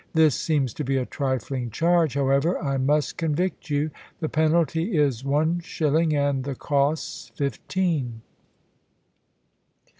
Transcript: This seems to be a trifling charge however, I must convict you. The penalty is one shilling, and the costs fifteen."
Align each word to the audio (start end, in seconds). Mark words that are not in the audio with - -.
This 0.15 0.33
seems 0.33 0.73
to 0.73 0.83
be 0.83 0.97
a 0.97 1.05
trifling 1.05 1.69
charge 1.69 2.15
however, 2.15 2.57
I 2.57 2.77
must 2.77 3.17
convict 3.17 3.69
you. 3.69 3.91
The 4.19 4.29
penalty 4.29 4.97
is 4.97 5.23
one 5.23 5.59
shilling, 5.59 6.15
and 6.15 6.43
the 6.43 6.55
costs 6.55 7.31
fifteen." 7.35 8.21